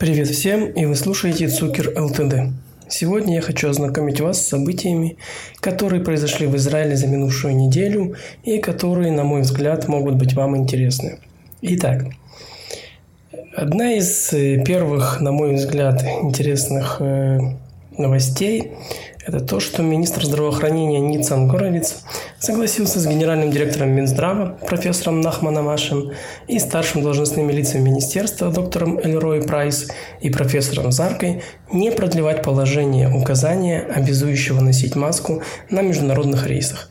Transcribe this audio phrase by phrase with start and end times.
[0.00, 2.54] Привет всем, и вы слушаете Цукер ЛТД.
[2.88, 5.18] Сегодня я хочу ознакомить вас с событиями,
[5.60, 10.56] которые произошли в Израиле за минувшую неделю и которые, на мой взгляд, могут быть вам
[10.56, 11.18] интересны.
[11.60, 12.06] Итак,
[13.54, 17.38] одна из э, первых, на мой взгляд, интересных э,
[18.00, 18.72] новостей
[19.26, 21.96] это то, что министр здравоохранения Ницан Горовиц
[22.38, 26.12] согласился с генеральным директором Минздрава профессором Нахманом Ашем
[26.48, 29.88] и старшим должностными лицами министерства доктором Эльрой Прайс
[30.20, 36.88] и профессором Заркой не продлевать положение указания, обязующего носить маску на международных рейсах.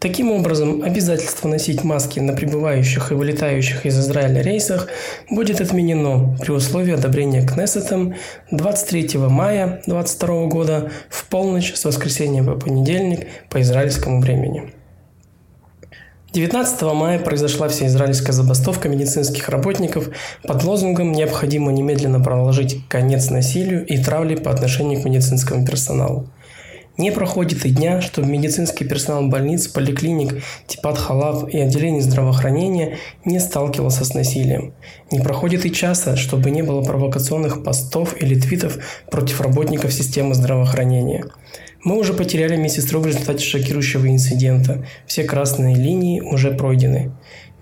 [0.00, 4.88] Таким образом, обязательство носить маски на прибывающих и вылетающих из Израиля рейсах
[5.28, 8.14] будет отменено при условии одобрения Кнессетом
[8.50, 14.72] 23 мая 2022 года в полночь с воскресенья по понедельник по израильскому времени.
[16.32, 20.08] 19 мая произошла всеизраильская забастовка медицинских работников
[20.44, 26.30] под лозунгом «Необходимо немедленно проложить конец насилию и травле по отношению к медицинскому персоналу».
[26.96, 33.40] Не проходит и дня, чтобы медицинский персонал больниц, поликлиник, типат халав и отделений здравоохранения не
[33.40, 34.74] сталкивался с насилием.
[35.10, 38.78] Не проходит и часа, чтобы не было провокационных постов или твитов
[39.10, 41.24] против работников системы здравоохранения.
[41.82, 44.84] Мы уже потеряли медсестру в результате шокирующего инцидента.
[45.06, 47.12] Все красные линии уже пройдены.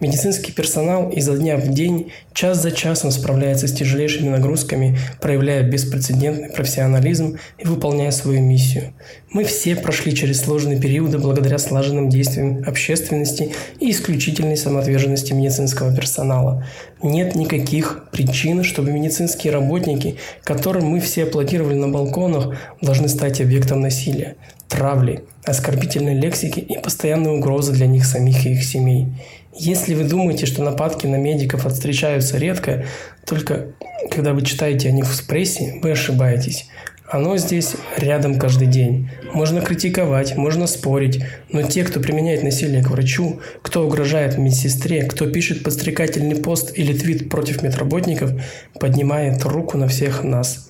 [0.01, 6.51] Медицинский персонал изо дня в день, час за часом справляется с тяжелейшими нагрузками, проявляя беспрецедентный
[6.51, 8.93] профессионализм и выполняя свою миссию.
[9.33, 16.65] Мы все прошли через сложные периоды благодаря слаженным действиям общественности и исключительной самоотверженности медицинского персонала.
[17.03, 23.81] Нет никаких причин, чтобы медицинские работники, которым мы все аплодировали на балконах, должны стать объектом
[23.81, 24.37] насилия,
[24.69, 29.09] травли, оскорбительной лексики и постоянной угрозы для них самих и их семей.
[29.55, 32.85] Если вы думаете, что нападки на медиков встречаются редко,
[33.27, 33.69] только
[34.11, 36.69] когда вы читаете о них в прессе, вы ошибаетесь.
[37.11, 39.11] Оно здесь рядом каждый день.
[39.33, 45.27] Можно критиковать, можно спорить, но те, кто применяет насилие к врачу, кто угрожает медсестре, кто
[45.27, 48.33] пишет подстрекательный пост или твит против медработников,
[48.79, 50.69] поднимает руку на всех нас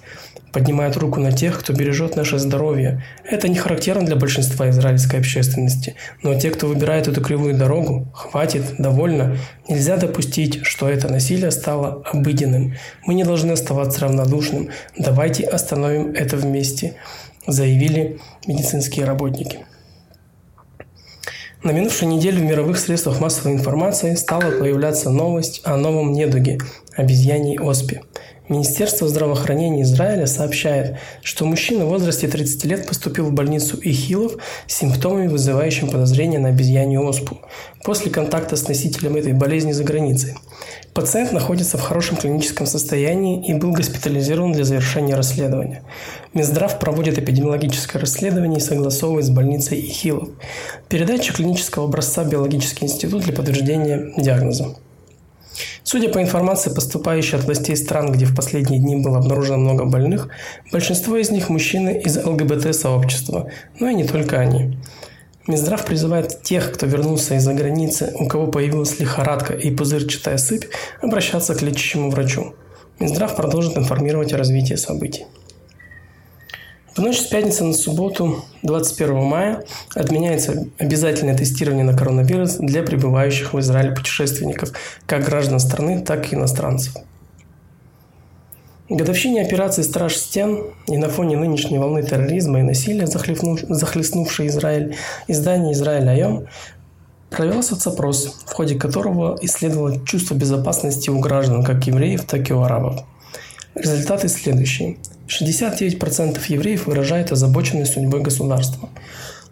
[0.53, 3.05] поднимают руку на тех, кто бережет наше здоровье.
[3.25, 8.77] Это не характерно для большинства израильской общественности, но те, кто выбирает эту кривую дорогу, хватит,
[8.79, 9.37] довольно.
[9.69, 12.75] Нельзя допустить, что это насилие стало обыденным.
[13.05, 14.71] Мы не должны оставаться равнодушным.
[14.97, 16.95] Давайте остановим это вместе,
[17.47, 19.61] заявили медицинские работники.
[21.65, 26.59] На минувшей неделе в мировых средствах массовой информации стала появляться новость о новом недуге–
[26.99, 28.03] обезьяньей оспе.
[28.49, 34.37] Министерство здравоохранения Израиля сообщает, что мужчина в возрасте 30 лет поступил в больницу Ихилов
[34.67, 37.43] с симптомами, вызывающими подозрение на обезьянью оспу,
[37.85, 40.35] после контакта с носителем этой болезни за границей.
[40.95, 45.83] Пациент находится в хорошем клиническом состоянии и был госпитализирован для завершения расследования.
[46.33, 50.31] Минздрав проводит эпидемиологическое расследование и согласовывает с больницей Ихилов.
[50.89, 54.75] Передача клинического образца в биологический институт для подтверждения диагноза.
[55.91, 60.29] Судя по информации, поступающей от властей стран, где в последние дни было обнаружено много больных,
[60.71, 63.51] большинство из них мужчины из ЛГБТ-сообщества,
[63.81, 64.77] но и не только они.
[65.47, 70.67] Минздрав призывает тех, кто вернулся из-за границы, у кого появилась лихорадка и пузырчатая сыпь,
[71.01, 72.53] обращаться к лечащему врачу.
[73.01, 75.25] Минздрав продолжит информировать о развитии событий.
[76.99, 79.65] В ночь с пятницы на субботу, 21 мая,
[79.95, 84.73] отменяется обязательное тестирование на коронавирус для прибывающих в Израиль путешественников,
[85.07, 86.95] как граждан страны, так и иностранцев.
[88.89, 94.97] Годовщине операции «Страж стен» и на фоне нынешней волны терроризма и насилия, захлестнувшей Израиль,
[95.29, 96.49] издание «Израиль Айом»
[97.31, 102.63] провел соцопрос, в ходе которого исследовало чувство безопасности у граждан как евреев, так и у
[102.63, 103.05] арабов.
[103.75, 104.97] Результаты следующие.
[105.29, 108.89] 69% евреев выражают озабоченность судьбой государства.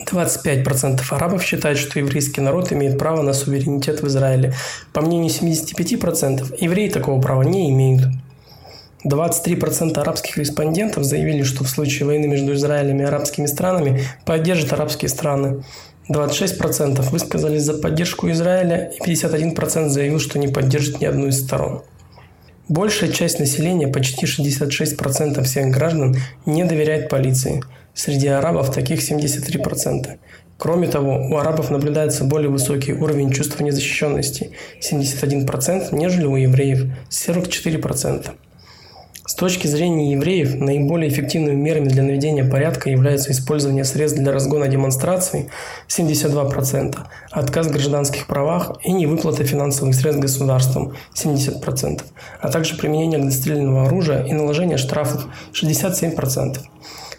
[0.05, 4.55] 25% арабов считают, что еврейский народ имеет право на суверенитет в Израиле.
[4.93, 8.09] По мнению 75%, евреи такого права не имеют.
[9.05, 15.09] 23% арабских респондентов заявили, что в случае войны между Израилем и арабскими странами поддержат арабские
[15.09, 15.63] страны.
[16.11, 21.83] 26% высказались за поддержку Израиля и 51% заявил, что не поддержит ни одну из сторон.
[22.69, 26.17] Большая часть населения, почти 66% всех граждан,
[26.47, 27.63] не доверяет полиции.
[27.95, 30.19] Среди арабов таких 73%.
[30.59, 38.31] Кроме того, у арабов наблюдается более высокий уровень чувства незащищенности– 71%, нежели у евреев– 44%.
[39.27, 44.69] С точки зрения евреев, наиболее эффективными мерами для наведения порядка являются использование средств для разгона
[44.69, 45.49] демонстраций
[45.89, 46.97] 72%,
[47.33, 52.03] отказ в гражданских правах и невыплата финансовых средств государством 70%,
[52.41, 56.59] а также применение огнестрельного оружия и наложение штрафов 67%.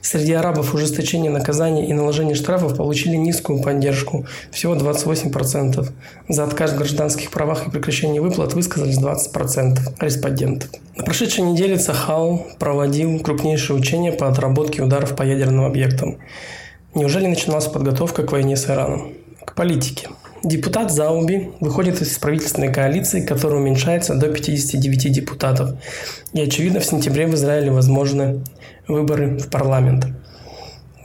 [0.10, 5.86] Среди арабов ужесточение наказаний и наложение штрафов получили низкую поддержку– всего 28%.
[6.30, 10.70] За отказ в гражданских правах и прекращение выплат высказались 20% респондентов.
[10.96, 16.20] На прошедшей неделе Цахал проводил крупнейшее учение по отработке ударов по ядерным объектам.
[16.96, 19.12] Неужели начиналась подготовка к войне с Ираном?
[19.44, 20.08] К политике.
[20.42, 25.72] Депутат Зауби выходит из правительственной коалиции, которая уменьшается до 59 депутатов.
[26.32, 28.42] И, очевидно, в сентябре в Израиле возможны
[28.88, 30.08] выборы в парламент.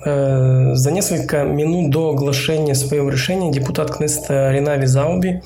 [0.05, 5.43] Э, за несколько минут до оглашения своего решения депутат Кнеста Ринави Зауби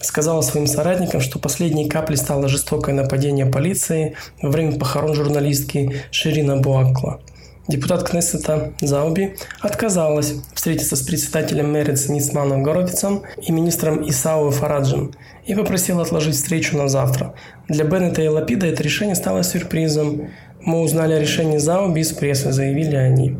[0.00, 6.56] сказала своим соратникам, что последней каплей стало жестокое нападение полиции во время похорон журналистки Ширина
[6.56, 7.20] Буакла.
[7.68, 15.12] Депутат Кнессета Зауби отказалась встретиться с председателем Мерец Ницманом Горовицем и министром Исау Фараджем
[15.44, 17.34] и попросила отложить встречу на завтра.
[17.68, 20.30] Для Беннета и Лапида это решение стало сюрпризом.
[20.60, 23.36] Мы узнали о решении Зауби из прессы, заявили они.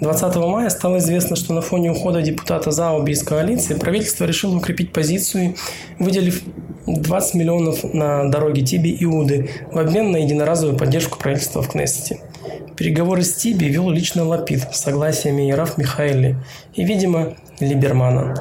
[0.00, 4.92] 20 мая стало известно, что на фоне ухода депутата Зауби из коалиции правительство решило укрепить
[4.92, 5.54] позицию,
[5.98, 6.42] выделив
[6.86, 12.20] 20 миллионов на дороге Тиби и Уды в обмен на единоразовую поддержку правительства в Кнессете.
[12.76, 16.36] Переговоры с Тиби вел лично Лапид с согласием Ераф Михаэли
[16.74, 18.34] и, видимо, Либермана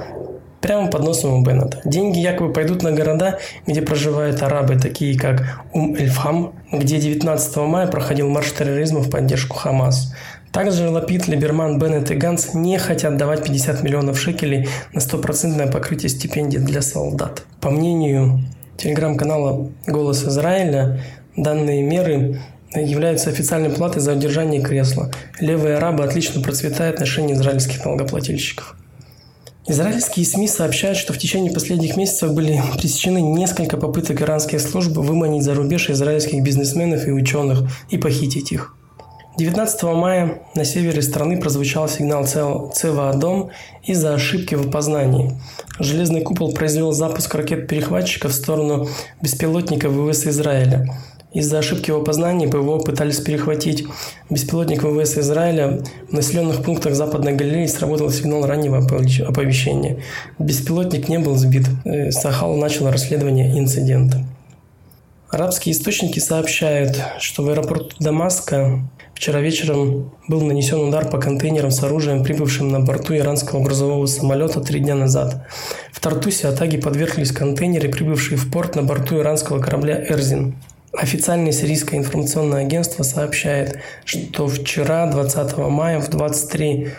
[0.65, 1.79] прямо под носом у Беннета.
[1.85, 8.29] Деньги якобы пойдут на города, где проживают арабы, такие как Ум-Эльфхам, где 19 мая проходил
[8.29, 10.11] марш терроризма в поддержку Хамас.
[10.51, 16.09] Также Лапид, Либерман, Беннет и Ганс не хотят давать 50 миллионов шекелей на стопроцентное покрытие
[16.09, 17.43] стипендий для солдат.
[17.61, 18.39] По мнению
[18.77, 20.99] телеграм-канала «Голос Израиля»,
[21.37, 22.39] данные меры
[22.73, 25.11] являются официальной платой за удержание кресла.
[25.39, 28.75] Левые арабы отлично процветают в отношении израильских налогоплательщиков.
[29.67, 35.41] Израильские СМИ сообщают, что в течение последних месяцев были пресечены несколько попыток иранских служб выманить
[35.41, 38.75] за рубеж израильских бизнесменов и ученых и похитить их.
[39.37, 43.49] 19 мая на севере страны прозвучал сигнал ЦВА-дом
[43.83, 45.41] из-за ошибки в опознании.
[45.79, 48.87] Железный купол произвел запуск ракет-перехватчиков в сторону
[49.21, 50.87] беспилотников ВВС Израиля.
[51.35, 53.85] Из-за ошибки в опознании ПВО пытались перехватить
[54.29, 55.81] беспилотник ВВС Израиля.
[56.09, 59.97] В населенных пунктах Западной Галилеи сработал сигнал раннего оповещения.
[60.39, 61.67] Беспилотник не был сбит.
[61.83, 64.25] Э, Сахал начал расследование инцидента.
[65.29, 68.79] Арабские источники сообщают, что в аэропорту Дамаска
[69.13, 74.61] вчера вечером был нанесен удар по контейнерам с оружием, прибывшим на борту иранского грузового самолета
[74.61, 75.45] три дня назад.
[75.91, 80.55] В Тартусе атаки подверглись контейнеры, прибывшие в порт на борту иранского корабля «Эрзин».
[80.97, 86.89] Официальное сирийское информационное агентство сообщает, что вчера, 20 мая, в 23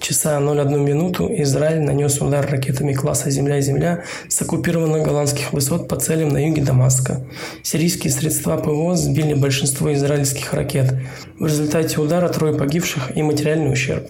[0.00, 6.28] часа 01 минуту Израиль нанес удар ракетами класса «Земля-Земля» с оккупированных голландских высот по целям
[6.28, 7.24] на юге Дамаска.
[7.62, 10.94] Сирийские средства ПВО сбили большинство израильских ракет.
[11.38, 14.08] В результате удара трое погибших и материальный ущерб.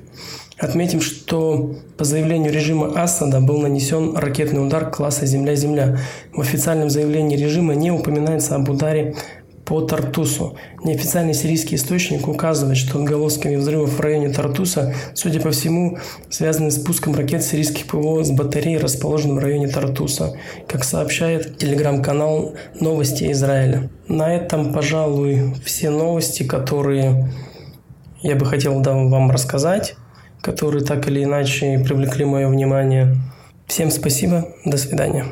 [0.60, 5.98] Отметим, что по заявлению режима Асада был нанесен ракетный удар класса «Земля-Земля».
[6.34, 9.16] В официальном заявлении режима не упоминается об ударе
[9.64, 10.56] по Тартусу.
[10.84, 15.96] Неофициальный сирийский источник указывает, что отголосками взрывов в районе Тартуса, судя по всему,
[16.28, 20.34] связаны с пуском ракет сирийских ПВО с батареи, расположенной в районе Тартуса,
[20.68, 23.88] как сообщает телеграм-канал «Новости Израиля».
[24.08, 27.32] На этом, пожалуй, все новости, которые
[28.20, 29.94] я бы хотел вам рассказать
[30.42, 33.16] которые так или иначе привлекли мое внимание.
[33.66, 35.26] Всем спасибо, до свидания.